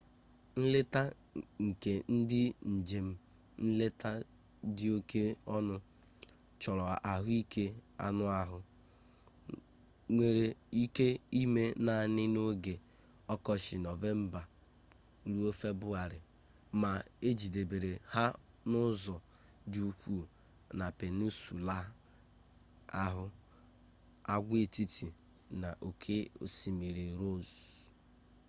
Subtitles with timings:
[0.69, 1.01] nleta
[1.67, 2.41] nke ndị
[2.75, 3.07] njem
[3.75, 4.11] nleta
[4.75, 5.23] dị oke
[5.55, 5.75] ọnụ
[6.61, 7.63] chọrọ ahụike
[8.05, 8.59] anụ ahụ
[10.13, 10.45] nwere
[10.83, 11.07] ike
[11.41, 12.73] ịme naanị n'oge
[13.33, 13.75] ọkọchị
[15.33, 15.83] nov-feb
[16.81, 16.91] ma
[17.27, 18.25] ejedebere ha
[18.69, 19.15] n'ụzọ
[19.71, 20.23] dị ukwuu
[20.77, 21.77] na peninsula
[23.03, 23.25] ahụ
[24.33, 25.07] agwaetiti
[25.61, 27.51] na oke osimiri ross